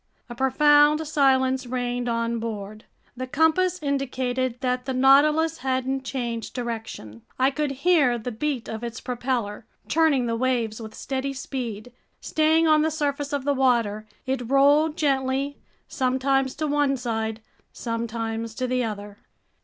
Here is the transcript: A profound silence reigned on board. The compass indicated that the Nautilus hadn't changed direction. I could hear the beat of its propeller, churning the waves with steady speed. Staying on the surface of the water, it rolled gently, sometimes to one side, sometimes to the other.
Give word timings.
A 0.29 0.33
profound 0.33 1.05
silence 1.07 1.67
reigned 1.67 2.09
on 2.09 2.39
board. 2.39 2.85
The 3.15 3.27
compass 3.27 3.77
indicated 3.83 4.59
that 4.61 4.85
the 4.85 4.95
Nautilus 4.95 5.59
hadn't 5.59 6.05
changed 6.05 6.55
direction. 6.55 7.21
I 7.37 7.51
could 7.51 7.69
hear 7.85 8.17
the 8.17 8.31
beat 8.31 8.67
of 8.67 8.83
its 8.83 8.99
propeller, 8.99 9.67
churning 9.87 10.25
the 10.25 10.35
waves 10.35 10.81
with 10.81 10.95
steady 10.95 11.33
speed. 11.33 11.91
Staying 12.19 12.67
on 12.67 12.81
the 12.81 12.89
surface 12.89 13.31
of 13.31 13.43
the 13.45 13.53
water, 13.53 14.07
it 14.25 14.49
rolled 14.49 14.97
gently, 14.97 15.59
sometimes 15.87 16.55
to 16.55 16.65
one 16.65 16.97
side, 16.97 17.39
sometimes 17.71 18.55
to 18.55 18.65
the 18.65 18.83
other. 18.83 19.19